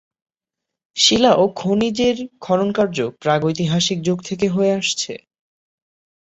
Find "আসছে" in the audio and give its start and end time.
4.73-5.13